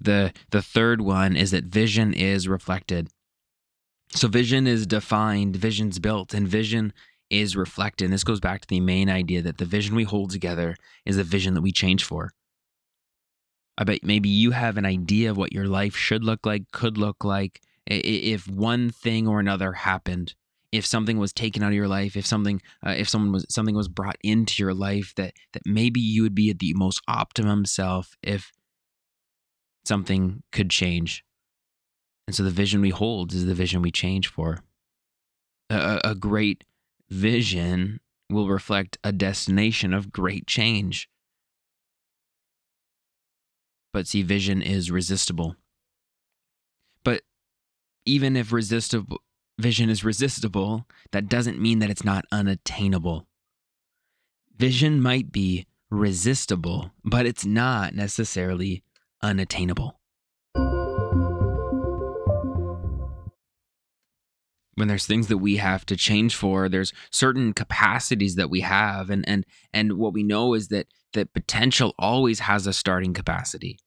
The 0.00 0.32
the 0.50 0.62
third 0.62 1.00
one 1.00 1.36
is 1.36 1.50
that 1.50 1.64
vision 1.64 2.12
is 2.12 2.48
reflected. 2.48 3.08
So 4.10 4.28
vision 4.28 4.66
is 4.66 4.86
defined 4.86 5.56
vision's 5.56 5.98
built 5.98 6.34
and 6.34 6.46
vision 6.46 6.92
is 7.30 7.56
reflected. 7.56 8.06
And 8.06 8.12
this 8.12 8.24
goes 8.24 8.40
back 8.40 8.60
to 8.60 8.68
the 8.68 8.80
main 8.80 9.08
idea 9.08 9.40
that 9.42 9.58
the 9.58 9.64
vision 9.64 9.94
we 9.94 10.04
hold 10.04 10.30
together 10.30 10.76
is 11.06 11.16
the 11.16 11.24
vision 11.24 11.54
that 11.54 11.62
we 11.62 11.72
change 11.72 12.04
for. 12.04 12.32
I 13.78 13.84
bet 13.84 14.04
maybe 14.04 14.28
you 14.28 14.50
have 14.50 14.76
an 14.76 14.84
idea 14.84 15.30
of 15.30 15.38
what 15.38 15.52
your 15.52 15.66
life 15.66 15.96
should 15.96 16.24
look 16.24 16.44
like 16.44 16.70
could 16.72 16.98
look 16.98 17.24
like 17.24 17.60
if 17.86 18.46
one 18.46 18.90
thing 18.90 19.26
or 19.26 19.40
another 19.40 19.72
happened 19.72 20.34
if 20.72 20.86
something 20.86 21.18
was 21.18 21.32
taken 21.32 21.62
out 21.62 21.68
of 21.68 21.74
your 21.74 21.88
life 21.88 22.16
if 22.16 22.26
something 22.26 22.60
uh, 22.84 22.94
if 22.96 23.08
someone 23.08 23.30
was 23.30 23.46
something 23.48 23.74
was 23.74 23.88
brought 23.88 24.16
into 24.22 24.62
your 24.62 24.74
life 24.74 25.14
that 25.16 25.34
that 25.52 25.62
maybe 25.66 26.00
you 26.00 26.22
would 26.22 26.34
be 26.34 26.50
at 26.50 26.58
the 26.58 26.72
most 26.74 27.00
optimum 27.06 27.64
self 27.64 28.16
if 28.22 28.52
something 29.84 30.42
could 30.52 30.70
change. 30.70 31.24
And 32.26 32.34
so 32.34 32.42
the 32.42 32.50
vision 32.50 32.80
we 32.80 32.90
hold 32.90 33.32
is 33.32 33.46
the 33.46 33.54
vision 33.54 33.82
we 33.82 33.90
change 33.90 34.28
for. 34.28 34.62
A, 35.70 36.00
a 36.04 36.14
great 36.14 36.64
vision 37.10 38.00
will 38.30 38.48
reflect 38.48 38.98
a 39.02 39.12
destination 39.12 39.92
of 39.92 40.12
great 40.12 40.46
change. 40.46 41.08
But 43.92 44.06
see 44.06 44.22
vision 44.22 44.62
is 44.62 44.90
resistible. 44.90 45.56
But 47.04 47.22
even 48.06 48.36
if 48.36 48.52
resistible 48.52 49.18
vision 49.58 49.90
is 49.90 50.04
resistible, 50.04 50.86
that 51.12 51.28
doesn't 51.28 51.60
mean 51.60 51.78
that 51.80 51.90
it's 51.90 52.04
not 52.04 52.24
unattainable. 52.32 53.26
Vision 54.56 55.00
might 55.00 55.32
be 55.32 55.66
resistible, 55.90 56.92
but 57.04 57.26
it's 57.26 57.44
not 57.44 57.94
necessarily 57.94 58.82
unattainable. 59.22 59.98
when 64.74 64.88
there's 64.88 65.06
things 65.06 65.28
that 65.28 65.38
we 65.38 65.56
have 65.56 65.84
to 65.86 65.96
change 65.96 66.34
for 66.34 66.68
there's 66.68 66.92
certain 67.10 67.52
capacities 67.52 68.36
that 68.36 68.50
we 68.50 68.60
have 68.60 69.10
and 69.10 69.26
and 69.28 69.44
and 69.72 69.92
what 69.94 70.12
we 70.12 70.22
know 70.22 70.54
is 70.54 70.68
that 70.68 70.86
that 71.12 71.32
potential 71.32 71.94
always 71.98 72.40
has 72.40 72.66
a 72.66 72.72
starting 72.72 73.12
capacity 73.12 73.78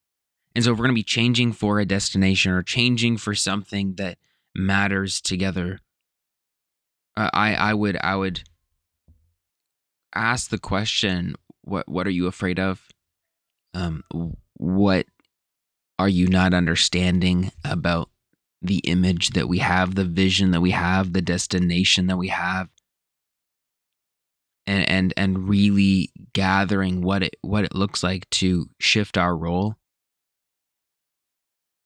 and 0.55 0.63
so 0.63 0.71
if 0.71 0.77
we're 0.77 0.85
going 0.85 0.95
to 0.95 0.99
be 0.99 1.03
changing 1.03 1.51
for 1.51 1.79
a 1.79 1.85
destination 1.85 2.51
or 2.51 2.63
changing 2.63 3.17
for 3.17 3.35
something 3.35 3.95
that 3.95 4.17
matters 4.55 5.21
together. 5.21 5.79
Uh, 7.17 7.29
i 7.33 7.55
i 7.55 7.73
would 7.73 7.97
i 8.03 8.13
would 8.15 8.43
ask 10.13 10.49
the 10.49 10.57
question 10.57 11.35
what 11.61 11.87
what 11.87 12.07
are 12.07 12.11
you 12.11 12.27
afraid 12.27 12.59
of? 12.59 12.81
Um 13.73 14.03
what 14.57 15.05
are 15.97 16.09
you 16.09 16.27
not 16.27 16.53
understanding 16.53 17.51
about 17.63 18.09
the 18.61 18.79
image 18.79 19.29
that 19.31 19.47
we 19.47 19.59
have, 19.59 19.95
the 19.95 20.05
vision 20.05 20.51
that 20.51 20.61
we 20.61 20.71
have, 20.71 21.13
the 21.13 21.21
destination 21.21 22.07
that 22.07 22.17
we 22.17 22.29
have, 22.29 22.69
and 24.67 24.87
and 24.89 25.13
and 25.17 25.49
really 25.49 26.11
gathering 26.33 27.01
what 27.01 27.23
it 27.23 27.35
what 27.41 27.63
it 27.63 27.75
looks 27.75 28.03
like 28.03 28.29
to 28.31 28.69
shift 28.79 29.17
our 29.17 29.35
role 29.35 29.75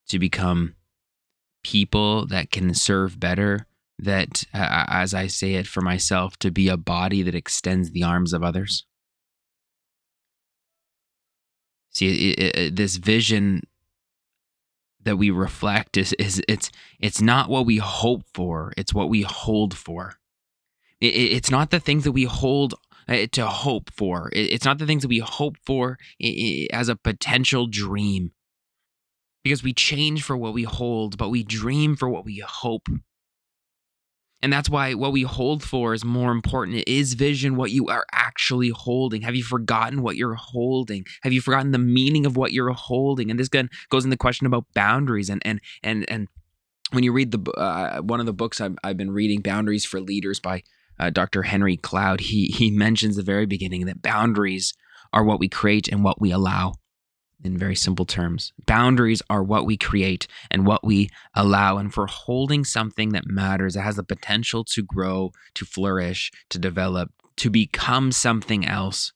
to 0.08 0.20
become 0.20 0.76
people 1.64 2.26
that 2.28 2.52
can 2.52 2.74
serve 2.74 3.20
better 3.20 3.66
that 3.98 4.46
uh, 4.54 4.86
as 4.88 5.14
i 5.14 5.28
say 5.28 5.56
it 5.56 5.68
for 5.68 5.82
myself 5.82 6.38
to 6.38 6.50
be 6.50 6.70
a 6.70 6.78
body 6.78 7.22
that 7.22 7.36
extends 7.36 7.92
the 7.92 8.04
arms 8.04 8.34
of 8.34 8.44
others. 8.44 8.86
See 11.92 12.32
it, 12.32 12.56
it, 12.56 12.76
this 12.76 12.96
vision 12.98 13.64
that 15.02 15.18
we 15.18 15.32
reflect 15.32 15.98
is 15.98 16.14
is 16.14 16.42
it's 16.48 16.72
it's 17.00 17.22
not 17.22 17.50
what 17.50 17.66
we 17.66 17.78
hope 17.78 18.24
for 18.34 18.74
it's 18.78 18.94
what 18.94 19.10
we 19.10 19.24
hold 19.24 19.76
for. 19.76 20.16
It, 21.02 21.08
it's 21.08 21.52
not 21.52 21.72
the 21.72 21.80
things 21.80 22.04
that 22.04 22.12
we 22.12 22.26
hold 22.26 22.76
uh, 23.08 23.26
to 23.32 23.48
hope 23.48 23.90
for. 23.92 24.30
It's 24.34 24.66
not 24.66 24.78
the 24.78 24.86
things 24.86 25.02
that 25.02 25.08
we 25.08 25.20
hope 25.20 25.58
for 25.66 25.98
as 26.72 26.90
a 26.90 26.96
potential 26.96 27.68
dream 27.68 28.32
because 29.44 29.64
we 29.64 29.74
change 29.74 30.24
for 30.24 30.38
what 30.38 30.54
we 30.54 30.64
hold 30.64 31.18
but 31.18 31.30
we 31.30 31.44
dream 31.44 31.96
for 31.96 32.10
what 32.10 32.26
we 32.26 32.40
hope 32.40 32.88
and 34.42 34.54
that's 34.54 34.70
why 34.70 34.94
what 34.94 35.12
we 35.12 35.24
hold 35.24 35.64
for 35.64 35.94
is 35.94 36.06
more 36.06 36.32
important. 36.32 36.78
It 36.78 36.88
is 36.88 37.14
vision 37.14 37.58
what 37.58 37.72
you 37.72 37.88
are 37.88 38.06
actually 38.12 38.70
holding. 38.70 39.22
Have 39.24 39.36
you 39.36 39.44
forgotten 39.44 40.02
what 40.02 40.16
you're 40.16 40.36
holding? 40.36 41.06
Have 41.24 41.34
you 41.34 41.42
forgotten 41.42 41.72
the 41.72 41.78
meaning 41.78 42.26
of 42.26 42.38
what 42.38 42.54
you're 42.54 42.72
holding? 42.72 43.30
And 43.30 43.40
this 43.40 43.48
again 43.48 43.70
goes 43.90 44.06
in 44.06 44.10
the 44.10 44.18
question 44.18 44.48
about 44.48 44.66
boundaries 44.74 45.30
and 45.30 45.42
and 45.46 45.60
and 45.84 46.10
and 46.10 46.28
when 46.92 47.04
you 47.04 47.12
read 47.12 47.32
the 47.32 47.52
uh, 47.52 48.02
one 48.02 48.20
of 48.20 48.26
the 48.26 48.34
books 48.34 48.62
I've, 48.62 48.78
I've 48.84 48.98
been 48.98 49.12
reading, 49.12 49.42
Boundaries 49.42 49.86
for 49.86 50.00
Leaders 50.00 50.40
by 50.40 50.64
uh, 50.98 51.10
Dr. 51.10 51.44
Henry 51.44 51.76
Cloud, 51.76 52.22
he 52.22 52.46
he 52.46 52.72
mentions 52.72 53.18
the 53.18 53.24
very 53.24 53.46
beginning 53.46 53.86
that 53.88 54.02
boundaries 54.02 54.74
are 55.12 55.24
what 55.24 55.40
we 55.40 55.50
create 55.50 55.88
and 55.90 56.04
what 56.04 56.22
we 56.22 56.32
allow 56.32 56.76
in 57.44 57.58
very 57.58 57.76
simple 57.76 58.06
terms. 58.06 58.54
Boundaries 58.66 59.22
are 59.30 59.44
what 59.44 59.66
we 59.66 59.78
create 59.78 60.28
and 60.52 60.66
what 60.66 60.84
we 60.84 61.10
allow. 61.34 61.78
And 61.78 61.94
for 61.94 62.08
holding 62.08 62.64
something 62.64 63.10
that 63.10 63.28
matters, 63.28 63.76
it 63.76 63.82
has 63.82 63.96
the 63.96 64.04
potential 64.04 64.64
to 64.66 64.84
grow, 64.84 65.32
to 65.56 65.66
flourish, 65.66 66.32
to 66.50 66.60
develop, 66.60 67.12
to 67.38 67.50
become 67.50 68.12
something 68.12 68.66
else. 68.66 69.14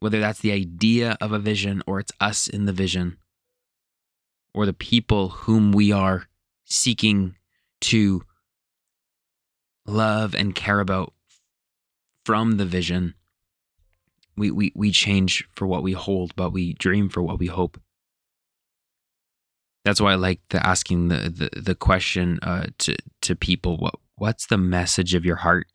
Whether 0.00 0.20
that's 0.20 0.40
the 0.40 0.52
idea 0.52 1.16
of 1.20 1.32
a 1.32 1.38
vision 1.38 1.82
or 1.86 2.00
it's 2.00 2.12
us 2.20 2.48
in 2.48 2.66
the 2.66 2.72
vision 2.72 3.18
or 4.54 4.66
the 4.66 4.72
people 4.72 5.28
whom 5.28 5.72
we 5.72 5.92
are 5.92 6.28
seeking 6.64 7.36
to 7.80 8.22
love 9.86 10.34
and 10.34 10.54
care 10.54 10.80
about 10.80 11.12
from 12.24 12.58
the 12.58 12.66
vision 12.66 13.14
we, 14.38 14.50
we, 14.50 14.72
we 14.74 14.90
change 14.90 15.48
for 15.54 15.66
what 15.66 15.82
we 15.82 15.92
hold, 15.92 16.34
but 16.36 16.52
we 16.52 16.74
dream 16.74 17.08
for 17.08 17.22
what 17.22 17.38
we 17.38 17.46
hope. 17.46 17.80
That's 19.84 20.00
why 20.00 20.12
I 20.12 20.16
like 20.16 20.40
the 20.50 20.64
asking 20.66 21.08
the, 21.08 21.30
the, 21.30 21.60
the 21.60 21.74
question 21.74 22.38
uh, 22.42 22.66
to, 22.78 22.96
to 23.22 23.34
people 23.34 23.76
what, 23.76 23.94
what's 24.16 24.46
the 24.46 24.58
message 24.58 25.14
of 25.14 25.24
your 25.24 25.36
heart? 25.36 25.66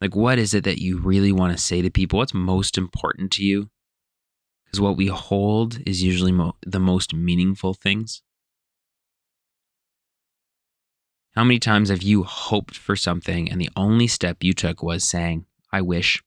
Like, 0.00 0.14
what 0.14 0.38
is 0.38 0.52
it 0.52 0.64
that 0.64 0.80
you 0.80 0.98
really 0.98 1.32
want 1.32 1.56
to 1.56 1.62
say 1.62 1.82
to 1.82 1.90
people? 1.90 2.18
What's 2.18 2.34
most 2.34 2.76
important 2.76 3.30
to 3.32 3.44
you? 3.44 3.70
Because 4.64 4.80
what 4.80 4.96
we 4.96 5.06
hold 5.06 5.78
is 5.86 6.02
usually 6.02 6.32
mo- 6.32 6.56
the 6.66 6.80
most 6.80 7.14
meaningful 7.14 7.72
things. 7.72 8.22
How 11.34 11.44
many 11.44 11.58
times 11.58 11.88
have 11.88 12.02
you 12.02 12.22
hoped 12.22 12.76
for 12.76 12.96
something 12.96 13.50
and 13.50 13.60
the 13.60 13.70
only 13.76 14.06
step 14.06 14.42
you 14.42 14.52
took 14.52 14.82
was 14.82 15.04
saying, 15.04 15.46
I 15.72 15.82
wish? 15.82 16.22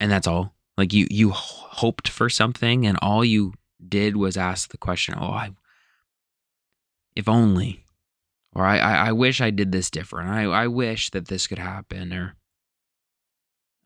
And 0.00 0.10
that's 0.10 0.26
all. 0.26 0.54
Like 0.76 0.92
you 0.92 1.06
you 1.10 1.30
hoped 1.30 2.08
for 2.08 2.30
something 2.30 2.86
and 2.86 2.98
all 3.02 3.24
you 3.24 3.52
did 3.86 4.16
was 4.16 4.36
ask 4.36 4.70
the 4.70 4.78
question 4.78 5.14
oh 5.18 5.30
i 5.30 5.50
if 7.16 7.28
only 7.28 7.84
or 8.54 8.64
i 8.64 8.78
i, 8.78 9.08
I 9.08 9.12
wish 9.12 9.40
i 9.40 9.50
did 9.50 9.72
this 9.72 9.90
different. 9.90 10.30
I 10.30 10.44
i 10.44 10.66
wish 10.66 11.10
that 11.10 11.28
this 11.28 11.46
could 11.46 11.58
happen 11.58 12.12
or 12.12 12.34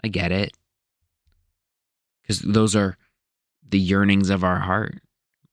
i 0.02 0.08
get 0.08 0.30
it. 0.30 0.56
Because 2.22 2.40
those 2.40 2.76
are 2.76 2.96
the 3.68 3.78
yearnings 3.78 4.30
of 4.30 4.44
our 4.44 4.60
heart 4.60 5.00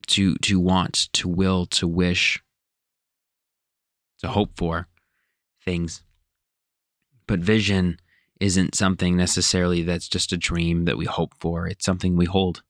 to 0.08 0.36
to 0.36 0.60
want 0.60 1.08
to 1.13 1.27
will 1.27 1.65
to 1.68 1.88
wish 1.88 2.41
to 4.20 4.27
hope 4.27 4.51
for 4.56 4.88
things. 5.63 6.03
But 7.27 7.39
vision 7.39 7.98
isn't 8.41 8.74
something 8.74 9.15
necessarily 9.15 9.83
that's 9.83 10.07
just 10.07 10.33
a 10.33 10.38
dream 10.38 10.86
that 10.86 10.98
we 10.98 11.05
hope 11.05 11.33
for. 11.39 11.67
It's 11.67 11.86
something 11.86 12.17
we 12.17 12.25
hold. 12.25 12.63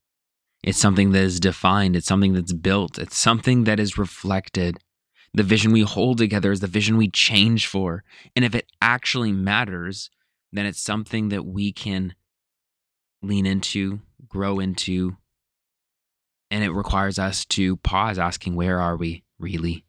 It's 0.62 0.78
something 0.78 1.12
that 1.12 1.24
is 1.24 1.40
defined. 1.40 1.96
It's 1.96 2.06
something 2.06 2.34
that's 2.34 2.52
built. 2.52 3.00
It's 3.00 3.18
something 3.18 3.64
that 3.64 3.80
is 3.80 3.98
reflected. 3.98 4.78
The 5.34 5.44
vision 5.44 5.72
we 5.72 5.82
hold 5.82 6.18
together 6.18 6.52
is 6.52 6.60
the 6.60 6.68
vision 6.68 6.98
we 6.98 7.10
change 7.10 7.68
for. 7.68 8.04
And 8.36 8.44
if 8.44 8.54
it 8.54 8.70
actually 8.82 9.32
matters, 9.32 10.10
then 10.52 10.66
it's 10.66 10.82
something 10.82 11.30
that 11.30 11.46
we 11.46 11.72
can 11.72 12.16
lean 13.22 13.46
into, 13.46 14.02
grow 14.28 14.60
into. 14.60 15.16
And 16.52 16.66
it 16.66 16.72
requires 16.72 17.18
us 17.18 17.46
to 17.46 17.78
pause 17.78 18.20
asking, 18.20 18.56
where 18.56 18.82
are 18.82 18.98
we 18.98 19.24
really? 19.40 19.86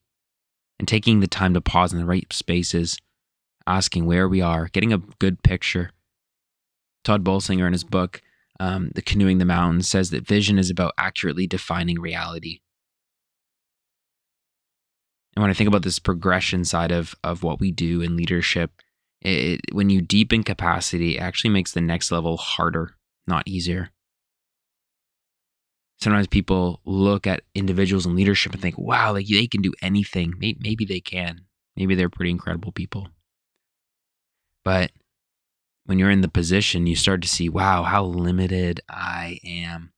And 0.78 0.86
taking 0.86 1.18
the 1.18 1.26
time 1.26 1.54
to 1.54 1.60
pause 1.60 1.92
in 1.92 1.98
the 1.98 2.06
right 2.06 2.32
spaces 2.32 2.98
asking 3.66 4.06
where 4.06 4.28
we 4.28 4.40
are, 4.40 4.68
getting 4.68 4.92
a 4.92 4.98
good 5.18 5.42
picture. 5.42 5.90
Tod 7.04 7.24
Bolsinger, 7.24 7.66
in 7.66 7.72
his 7.72 7.84
book, 7.84 8.22
um, 8.60 8.90
The 8.94 9.02
Canoeing 9.02 9.38
the 9.38 9.44
Mountains, 9.44 9.88
says 9.88 10.10
that 10.10 10.26
vision 10.26 10.58
is 10.58 10.70
about 10.70 10.94
accurately 10.96 11.46
defining 11.46 12.00
reality. 12.00 12.60
And 15.34 15.42
when 15.42 15.50
I 15.50 15.54
think 15.54 15.68
about 15.68 15.82
this 15.82 15.98
progression 15.98 16.64
side 16.64 16.92
of, 16.92 17.14
of 17.24 17.42
what 17.42 17.58
we 17.58 17.72
do 17.72 18.02
in 18.02 18.16
leadership, 18.16 18.70
it, 19.22 19.60
when 19.72 19.88
you 19.88 20.02
deepen 20.02 20.42
capacity, 20.42 21.16
it 21.16 21.20
actually 21.20 21.50
makes 21.50 21.72
the 21.72 21.80
next 21.80 22.12
level 22.12 22.36
harder, 22.36 22.96
not 23.26 23.48
easier. 23.48 23.90
Sometimes 26.00 26.26
people 26.26 26.80
look 26.84 27.26
at 27.26 27.42
individuals 27.54 28.04
in 28.04 28.16
leadership 28.16 28.52
and 28.52 28.60
think, 28.60 28.76
wow, 28.76 29.12
like 29.12 29.26
they 29.28 29.46
can 29.46 29.62
do 29.62 29.72
anything. 29.80 30.34
Maybe, 30.36 30.58
maybe 30.60 30.84
they 30.84 31.00
can. 31.00 31.42
Maybe 31.76 31.94
they're 31.94 32.10
pretty 32.10 32.32
incredible 32.32 32.72
people. 32.72 33.08
But 34.64 34.92
when 35.84 35.98
you're 35.98 36.10
in 36.10 36.20
the 36.20 36.28
position, 36.28 36.86
you 36.86 36.96
start 36.96 37.22
to 37.22 37.28
see, 37.28 37.48
wow, 37.48 37.82
how 37.82 38.04
limited 38.04 38.80
I 38.88 39.40
am. 39.44 39.92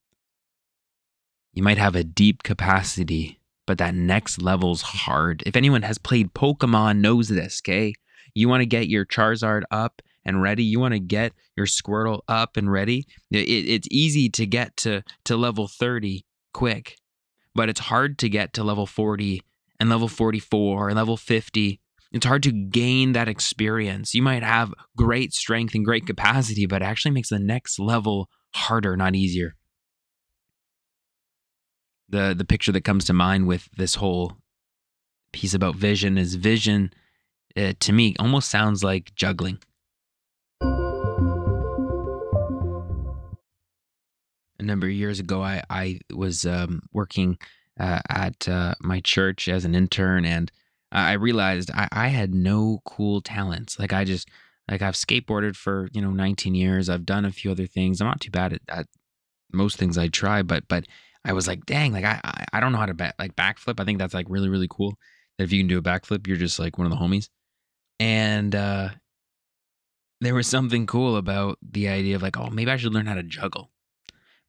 You 1.52 1.62
might 1.62 1.78
have 1.78 1.94
a 1.94 2.04
deep 2.04 2.42
capacity, 2.42 3.38
but 3.66 3.78
that 3.78 3.94
next 3.94 4.42
level's 4.42 4.82
hard. 4.82 5.42
If 5.46 5.56
anyone 5.56 5.82
has 5.82 5.98
played 5.98 6.34
Pokemon 6.34 6.98
knows 6.98 7.28
this, 7.28 7.60
okay? 7.62 7.94
You 8.34 8.48
want 8.48 8.62
to 8.62 8.66
get 8.66 8.88
your 8.88 9.06
Charizard 9.06 9.62
up 9.70 10.02
and 10.24 10.42
ready. 10.42 10.64
You 10.64 10.80
want 10.80 10.94
to 10.94 11.00
get 11.00 11.32
your 11.56 11.66
Squirtle 11.66 12.22
up 12.26 12.56
and 12.56 12.70
ready. 12.72 13.06
It, 13.30 13.48
it's 13.48 13.88
easy 13.90 14.28
to 14.30 14.46
get 14.46 14.76
to, 14.78 15.04
to 15.26 15.36
level 15.36 15.68
30 15.68 16.24
quick, 16.52 16.96
but 17.54 17.68
it's 17.68 17.80
hard 17.80 18.18
to 18.18 18.28
get 18.28 18.52
to 18.54 18.64
level 18.64 18.86
40 18.86 19.42
and 19.78 19.90
level 19.90 20.08
44 20.08 20.88
and 20.88 20.96
level 20.96 21.16
50 21.16 21.80
it's 22.14 22.24
hard 22.24 22.44
to 22.44 22.52
gain 22.52 23.12
that 23.12 23.26
experience. 23.26 24.14
You 24.14 24.22
might 24.22 24.44
have 24.44 24.72
great 24.96 25.32
strength 25.32 25.74
and 25.74 25.84
great 25.84 26.06
capacity, 26.06 26.64
but 26.64 26.80
it 26.80 26.84
actually 26.84 27.10
makes 27.10 27.30
the 27.30 27.40
next 27.40 27.80
level 27.80 28.30
harder, 28.54 28.96
not 28.96 29.16
easier. 29.16 29.56
The 32.08 32.32
the 32.38 32.44
picture 32.44 32.70
that 32.70 32.84
comes 32.84 33.04
to 33.06 33.12
mind 33.12 33.48
with 33.48 33.68
this 33.76 33.96
whole 33.96 34.36
piece 35.32 35.54
about 35.54 35.74
vision 35.74 36.16
is 36.16 36.36
vision 36.36 36.92
uh, 37.56 37.72
to 37.80 37.92
me 37.92 38.14
almost 38.20 38.48
sounds 38.48 38.84
like 38.84 39.12
juggling. 39.16 39.58
A 44.60 44.62
number 44.62 44.86
of 44.86 44.92
years 44.92 45.18
ago, 45.18 45.42
I, 45.42 45.64
I 45.68 45.98
was 46.14 46.46
um, 46.46 46.82
working 46.92 47.38
uh, 47.80 47.98
at 48.08 48.48
uh, 48.48 48.76
my 48.80 49.00
church 49.00 49.48
as 49.48 49.64
an 49.64 49.74
intern, 49.74 50.24
and 50.24 50.52
I 51.00 51.12
realized 51.14 51.70
I, 51.72 51.88
I 51.92 52.08
had 52.08 52.34
no 52.34 52.80
cool 52.84 53.20
talents. 53.20 53.78
Like 53.78 53.92
I 53.92 54.04
just 54.04 54.28
like 54.70 54.82
I've 54.82 54.94
skateboarded 54.94 55.56
for 55.56 55.88
you 55.92 56.00
know 56.00 56.10
19 56.10 56.54
years. 56.54 56.88
I've 56.88 57.06
done 57.06 57.24
a 57.24 57.32
few 57.32 57.50
other 57.50 57.66
things. 57.66 58.00
I'm 58.00 58.06
not 58.06 58.20
too 58.20 58.30
bad 58.30 58.54
at, 58.54 58.60
at 58.68 58.86
most 59.52 59.76
things 59.76 59.98
I 59.98 60.08
try, 60.08 60.42
but 60.42 60.68
but 60.68 60.86
I 61.24 61.32
was 61.32 61.48
like, 61.48 61.66
dang, 61.66 61.92
like 61.92 62.04
I 62.04 62.20
I, 62.24 62.44
I 62.54 62.60
don't 62.60 62.72
know 62.72 62.78
how 62.78 62.86
to 62.86 62.94
back, 62.94 63.14
like 63.18 63.36
backflip. 63.36 63.80
I 63.80 63.84
think 63.84 63.98
that's 63.98 64.14
like 64.14 64.26
really 64.28 64.48
really 64.48 64.68
cool. 64.70 64.96
That 65.38 65.44
if 65.44 65.52
you 65.52 65.60
can 65.60 65.68
do 65.68 65.78
a 65.78 65.82
backflip, 65.82 66.26
you're 66.26 66.36
just 66.36 66.58
like 66.58 66.78
one 66.78 66.86
of 66.86 66.92
the 66.92 66.98
homies. 66.98 67.28
And 68.00 68.54
uh 68.54 68.90
there 70.20 70.34
was 70.34 70.46
something 70.46 70.86
cool 70.86 71.16
about 71.16 71.58
the 71.62 71.88
idea 71.88 72.16
of 72.16 72.22
like, 72.22 72.38
oh, 72.38 72.50
maybe 72.50 72.70
I 72.70 72.76
should 72.76 72.94
learn 72.94 73.06
how 73.06 73.14
to 73.14 73.22
juggle. 73.22 73.70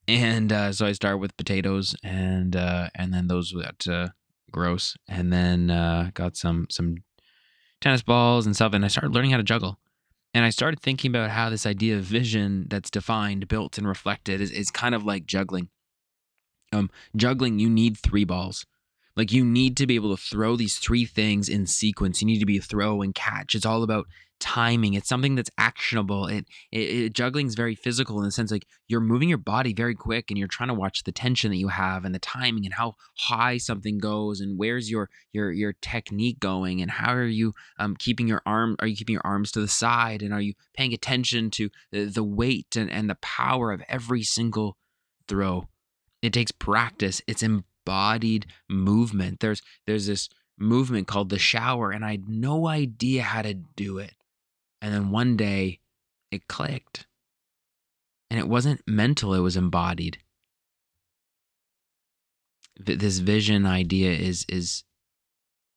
And 0.08 0.52
uh, 0.52 0.72
so 0.72 0.86
I 0.86 0.92
started 0.92 1.18
with 1.18 1.36
potatoes, 1.36 1.96
and 2.04 2.56
uh, 2.56 2.90
and 2.94 3.14
then 3.14 3.28
those 3.28 3.52
got 3.52 3.88
uh, 3.88 4.10
gross, 4.56 4.96
and 5.08 5.32
then 5.34 5.70
uh, 5.70 6.12
got 6.14 6.38
some 6.38 6.66
some 6.70 7.04
tennis 7.82 8.02
balls 8.02 8.46
and 8.46 8.56
stuff, 8.56 8.74
and 8.74 8.86
I 8.86 8.88
started 8.88 9.14
learning 9.14 9.32
how 9.32 9.38
to 9.38 9.44
juggle. 9.44 9.78
And 10.34 10.44
I 10.44 10.50
started 10.50 10.80
thinking 10.82 11.12
about 11.12 11.30
how 11.30 11.50
this 11.50 11.66
idea 11.66 11.98
of 11.98 12.04
vision 12.04 12.68
that's 12.70 12.90
defined, 12.90 13.48
built, 13.48 13.78
and 13.78 13.88
reflected 13.88 14.42
is, 14.42 14.52
is 14.52 14.72
kind 14.72 14.96
of 14.96 15.06
like 15.06 15.26
juggling. 15.26 15.70
Um, 16.74 16.90
juggling, 17.16 17.60
you 17.60 17.70
need 17.70 17.98
three 17.98 18.26
balls. 18.26 18.66
Like 19.16 19.32
you 19.32 19.46
need 19.46 19.78
to 19.78 19.88
be 19.88 19.96
able 19.96 20.16
to 20.16 20.22
throw 20.22 20.56
these 20.56 20.78
three 20.78 21.06
things 21.06 21.48
in 21.48 21.66
sequence. 21.66 22.22
You 22.22 22.28
need 22.28 22.40
to 22.40 22.46
be 22.46 22.60
throw 22.60 23.02
and 23.02 23.16
catch. 23.16 23.56
It's 23.56 23.66
all 23.66 23.84
about 23.84 24.08
timing. 24.42 24.94
It's 24.94 25.08
something 25.08 25.36
that's 25.36 25.50
actionable. 25.58 26.28
It, 26.28 26.46
it, 26.72 26.78
it 26.78 27.14
juggling 27.14 27.48
is 27.48 27.56
very 27.56 27.76
physical 27.76 28.18
in 28.20 28.26
the 28.26 28.32
sense 28.32 28.52
like 28.52 28.66
you're 28.88 29.00
moving 29.00 29.30
your 29.30 29.38
body 29.38 29.74
very 29.74 29.96
quick 29.96 30.30
and 30.30 30.38
you're 30.38 30.50
trying 30.50 30.68
to 30.68 30.76
watch 30.76 31.04
the 31.04 31.14
tension 31.14 31.52
that 31.52 31.58
you 31.58 31.70
have 31.70 32.04
and 32.04 32.14
the 32.14 32.20
timing 32.20 32.66
and 32.66 32.74
how 32.74 32.96
high 33.18 33.58
something 33.58 33.98
goes 33.98 34.42
and 34.42 34.60
where's 34.60 34.92
your 34.92 35.10
your 35.32 35.52
your 35.54 35.74
technique 35.82 36.40
going 36.40 36.82
and 36.82 36.92
how 36.92 37.14
are 37.14 37.26
you 37.26 37.54
um, 37.80 37.96
keeping 37.98 38.28
your 38.28 38.42
arm 38.46 38.76
are 38.80 38.88
you 38.88 38.96
keeping 38.98 39.14
your 39.14 39.26
arms 39.26 39.52
to 39.54 39.62
the 39.62 39.68
side 39.70 40.22
and 40.22 40.34
are 40.34 40.42
you 40.42 40.54
paying 40.76 40.94
attention 40.94 41.50
to 41.50 41.70
the, 41.92 42.04
the 42.04 42.24
weight 42.24 42.76
and, 42.76 42.92
and 42.92 43.10
the 43.10 43.16
power 43.16 43.72
of 43.72 43.82
every 43.88 44.22
single 44.22 44.78
throw. 45.28 45.68
It 46.22 46.34
takes 46.34 46.52
practice. 46.52 47.22
It's 47.28 47.44
embodied 47.86 48.48
movement. 48.70 49.40
There's 49.40 49.62
there's 49.86 50.08
this 50.08 50.30
movement 50.58 51.08
called 51.08 51.30
the 51.30 51.40
shower 51.40 51.92
and 51.92 52.04
I 52.04 52.12
had 52.12 52.30
no 52.30 52.68
idea 52.68 53.24
how 53.24 53.42
to 53.42 53.54
do 53.54 53.98
it. 53.98 54.14
And 54.82 54.94
then 54.94 55.12
one 55.12 55.36
day 55.38 55.80
it 56.32 56.48
clicked. 56.48 57.08
And 58.30 58.40
it 58.40 58.48
wasn't 58.48 58.82
mental, 58.88 59.34
it 59.34 59.40
was 59.40 59.58
embodied. 59.58 60.18
This 62.78 63.20
vision 63.20 63.66
idea 63.66 64.12
is 64.12 64.46
is 64.50 64.84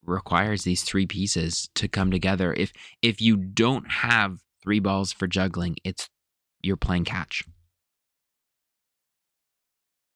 requires 0.05 0.63
these 0.63 0.83
three 0.83 1.07
pieces 1.07 1.69
to 1.75 1.87
come 1.87 2.11
together. 2.11 2.55
If 2.55 2.73
if 3.03 3.21
you 3.21 3.37
don't 3.37 3.91
have 3.91 4.41
three 4.63 4.81
balls 4.81 5.13
for 5.13 5.27
juggling, 5.27 5.77
it's 5.85 6.09
you're 6.63 6.77
playing 6.77 7.05
catch. 7.05 7.45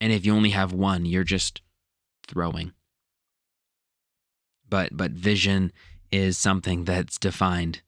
And 0.01 0.13
if 0.13 0.27
you 0.27 0.35
only 0.35 0.51
have 0.51 0.73
one, 0.73 1.05
you're 1.07 1.23
just 1.23 1.61
throwing. 2.27 2.73
But 4.69 4.97
but 4.97 5.13
vision 5.13 5.73
is 6.11 6.39
something 6.39 6.85
that's 6.85 7.19
defined 7.19 7.83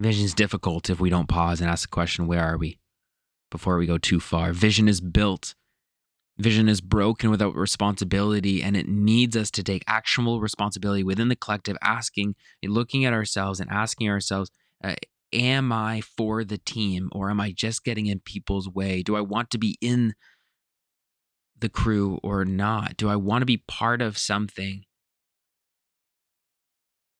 Vision 0.00 0.24
is 0.24 0.34
difficult 0.34 0.90
if 0.90 1.00
we 1.00 1.08
don't 1.08 1.28
pause 1.28 1.60
and 1.60 1.70
ask 1.70 1.88
the 1.88 1.92
question, 1.92 2.26
where 2.26 2.42
are 2.42 2.58
we? 2.58 2.78
Before 3.50 3.78
we 3.78 3.86
go 3.86 3.98
too 3.98 4.18
far. 4.18 4.52
Vision 4.52 4.88
is 4.88 5.00
built. 5.00 5.54
Vision 6.36 6.68
is 6.68 6.80
broken 6.80 7.30
without 7.30 7.54
responsibility, 7.54 8.60
and 8.60 8.76
it 8.76 8.88
needs 8.88 9.36
us 9.36 9.52
to 9.52 9.62
take 9.62 9.84
actionable 9.86 10.40
responsibility 10.40 11.04
within 11.04 11.28
the 11.28 11.36
collective, 11.36 11.76
asking, 11.80 12.34
looking 12.64 13.04
at 13.04 13.12
ourselves 13.12 13.60
and 13.60 13.70
asking 13.70 14.10
ourselves, 14.10 14.50
uh, 14.82 14.94
Am 15.32 15.72
I 15.72 16.00
for 16.00 16.44
the 16.44 16.58
team 16.58 17.08
or 17.10 17.28
am 17.28 17.40
I 17.40 17.50
just 17.50 17.82
getting 17.82 18.06
in 18.06 18.20
people's 18.20 18.68
way? 18.68 19.02
Do 19.02 19.16
I 19.16 19.20
want 19.20 19.50
to 19.50 19.58
be 19.58 19.76
in 19.80 20.14
the 21.58 21.68
crew 21.68 22.18
or 22.22 22.44
not? 22.44 22.96
Do 22.96 23.08
I 23.08 23.16
want 23.16 23.42
to 23.42 23.46
be 23.46 23.62
part 23.68 24.02
of 24.02 24.18
something? 24.18 24.84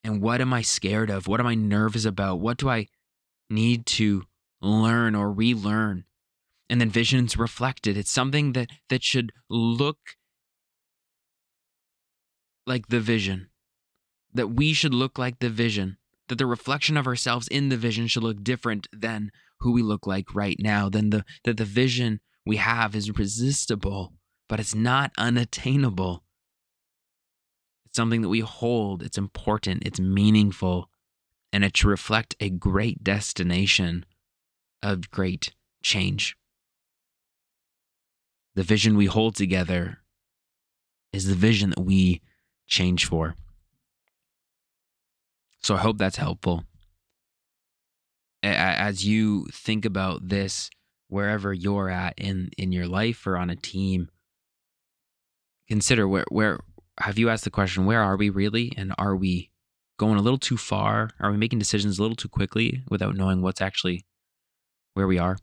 And 0.03 0.21
what 0.21 0.41
am 0.41 0.53
I 0.53 0.63
scared 0.63 1.11
of? 1.11 1.27
What 1.27 1.41
am 1.41 1.47
I 1.47 1.55
nervous 1.55 2.05
about? 2.05 2.41
What 2.41 2.59
do 2.59 2.69
I 2.69 2.89
need 3.49 3.87
to 3.87 4.25
learn 4.61 5.15
or 5.15 5.33
relearn? 5.33 6.05
And 6.69 6.81
then 6.81 6.91
vision's 6.91 7.37
reflected. 7.37 7.97
It's 7.97 8.11
something 8.11 8.53
that 8.53 8.69
that 8.89 9.03
should 9.03 9.33
look 9.49 9.99
like 12.67 12.89
the 12.89 13.01
vision. 13.01 13.49
That 14.33 14.49
we 14.49 14.73
should 14.73 14.95
look 14.95 15.19
like 15.19 15.39
the 15.39 15.51
vision. 15.51 15.97
That 16.29 16.37
the 16.37 16.47
reflection 16.47 16.97
of 16.97 17.07
ourselves 17.07 17.49
in 17.49 17.69
the 17.69 17.77
vision 17.77 18.07
should 18.07 18.23
look 18.23 18.43
different 18.43 18.89
than 18.93 19.31
who 19.61 19.73
we 19.73 19.83
look 19.83 20.07
like 20.07 20.35
right 20.35 20.57
now. 20.59 20.89
Then 20.89 21.11
the 21.11 21.25
that 21.45 21.57
the 21.57 21.65
vision 21.65 22.21
we 22.45 22.57
have 22.57 22.95
is 22.95 23.17
resistible, 23.17 24.15
but 24.55 24.61
it's 24.61 24.73
not 24.73 25.11
unattainable 25.19 26.23
It's 27.87 27.97
something 27.97 28.23
that 28.23 28.29
we 28.29 28.39
hold. 28.39 29.03
It's 29.03 29.19
important, 29.19 29.83
it's 29.85 29.99
meaningful, 29.99 30.89
and 31.53 31.65
it 31.65 31.75
to 31.75 31.89
reflect 31.89 32.37
a 32.39 32.51
great 32.51 33.03
destination 33.03 34.07
of 34.81 35.11
great 35.11 35.53
change. 35.83 36.37
The 38.55 38.63
vision 38.63 38.97
we 38.97 39.07
hold 39.07 39.35
together 39.35 39.99
is 41.13 41.27
the 41.27 41.35
vision 41.35 41.71
that 41.71 41.83
we 41.83 42.23
change 42.69 43.07
for. 43.07 43.35
So 45.65 45.75
I 45.75 45.79
hope 45.79 45.99
that's 45.99 46.19
helpful. 46.19 46.63
As 48.41 49.05
you 49.05 49.47
think 49.53 49.85
about 49.85 50.29
this, 50.29 50.71
wherever 51.09 51.53
you're 51.53 51.91
at 51.91 52.15
in, 52.17 52.51
in 52.57 52.71
your 52.71 52.87
life 52.87 53.27
or 53.27 53.37
on 53.37 53.51
a 53.51 53.57
team, 53.57 54.11
consider 55.75 56.07
where, 56.07 56.25
where 56.29 56.61
have 57.01 57.19
you 57.19 57.29
asked 57.29 57.43
the 57.43 57.51
question, 57.51 57.85
where 57.85 58.01
are 58.01 58.17
we 58.17 58.31
really? 58.31 58.73
And 58.77 58.95
are 58.97 59.17
we 59.17 59.51
going 59.99 60.17
a 60.17 60.23
little 60.23 60.39
too 60.39 60.57
far? 60.57 61.11
Are 61.19 61.33
we 61.33 61.37
making 61.37 61.59
decisions 61.59 61.99
a 61.99 62.03
little 62.03 62.15
too 62.15 62.29
quickly 62.29 62.85
without 62.89 63.17
knowing 63.17 63.43
what's 63.43 63.61
actually 63.61 64.07
where 64.93 65.09
we 65.09 65.19
are? 65.19 65.37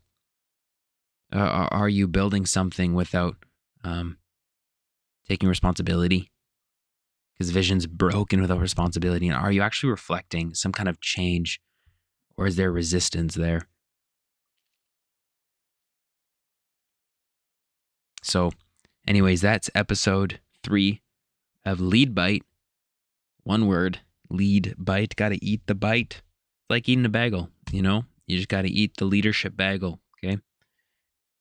Uh, 1.30 1.68
are 1.70 1.88
you 1.90 2.08
building 2.08 2.46
something 2.46 2.94
without 2.94 3.36
um, 3.84 4.16
taking 5.28 5.50
responsibility? 5.50 6.30
Because 7.34 7.50
vision's 7.50 7.86
broken 7.86 8.40
without 8.40 8.60
responsibility. 8.60 9.28
And 9.28 9.36
are 9.36 9.52
you 9.52 9.60
actually 9.60 9.90
reflecting 9.90 10.54
some 10.54 10.72
kind 10.72 10.88
of 10.88 10.98
change 11.02 11.60
or 12.38 12.46
is 12.46 12.56
there 12.56 12.72
resistance 12.72 13.34
there? 13.34 13.68
So, 18.22 18.52
anyways, 19.06 19.40
that's 19.40 19.70
episode 19.74 20.40
three 20.62 21.02
of 21.64 21.80
lead 21.80 22.14
bite. 22.14 22.44
One 23.44 23.66
word, 23.66 24.00
lead 24.30 24.74
bite. 24.78 25.16
Got 25.16 25.30
to 25.30 25.44
eat 25.44 25.62
the 25.66 25.74
bite. 25.74 26.22
It's 26.22 26.70
like 26.70 26.88
eating 26.88 27.04
a 27.04 27.10
bagel, 27.10 27.50
you 27.70 27.82
know? 27.82 28.04
You 28.26 28.36
just 28.36 28.48
got 28.48 28.62
to 28.62 28.70
eat 28.70 28.96
the 28.96 29.04
leadership 29.04 29.56
bagel, 29.56 30.00
okay? 30.16 30.38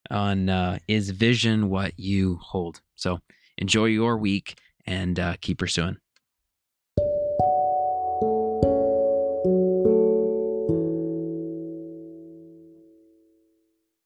On 0.10 0.50
uh, 0.50 0.80
is 0.88 1.12
vision 1.12 1.70
what 1.70 1.98
you 1.98 2.38
hold. 2.42 2.82
So 2.96 3.22
enjoy 3.58 3.86
your 3.86 4.18
week 4.18 4.60
and 4.86 5.20
uh, 5.20 5.36
keep 5.40 5.60
pursuing. 5.60 5.98